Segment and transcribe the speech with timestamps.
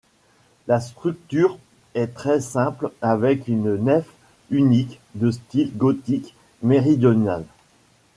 [0.65, 1.59] La structure
[1.93, 4.07] est très simple avec une nef
[4.49, 7.45] unique, de style gothique méridional.